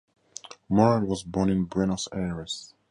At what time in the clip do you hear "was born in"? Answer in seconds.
1.05-1.65